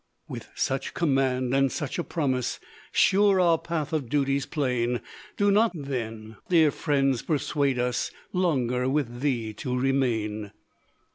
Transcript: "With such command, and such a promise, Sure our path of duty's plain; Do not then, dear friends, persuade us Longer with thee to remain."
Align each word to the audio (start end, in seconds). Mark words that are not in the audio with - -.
"With 0.27 0.47
such 0.55 0.95
command, 0.95 1.53
and 1.53 1.71
such 1.71 1.99
a 1.99 2.03
promise, 2.03 2.59
Sure 2.91 3.39
our 3.39 3.59
path 3.59 3.93
of 3.93 4.09
duty's 4.09 4.47
plain; 4.47 4.99
Do 5.37 5.51
not 5.51 5.71
then, 5.75 6.37
dear 6.49 6.71
friends, 6.71 7.21
persuade 7.21 7.77
us 7.77 8.09
Longer 8.33 8.89
with 8.89 9.19
thee 9.21 9.53
to 9.53 9.77
remain." 9.77 10.53